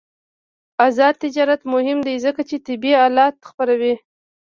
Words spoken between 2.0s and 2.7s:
دی ځکه چې